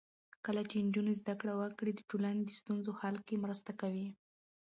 [0.45, 4.07] کله چې نجونې زده کړه وکړي، د ټولنې د ستونزو حل کې مرسته کوي.